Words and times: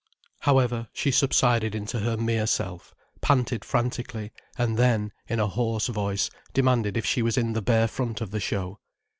However, 0.39 0.87
she 0.93 1.11
subsided 1.11 1.75
into 1.75 1.99
her 1.99 2.17
mere 2.17 2.47
self, 2.47 2.95
panted 3.21 3.63
frantically, 3.63 4.31
and 4.57 4.75
then, 4.75 5.11
in 5.27 5.39
a 5.39 5.45
hoarse 5.45 5.85
voice, 5.89 6.31
demanded 6.53 6.97
if 6.97 7.05
she 7.05 7.21
was 7.21 7.37
in 7.37 7.53
the 7.53 7.61
bare 7.61 7.87
front 7.87 8.19
of 8.19 8.31
the 8.31 8.39
show. 8.39 8.79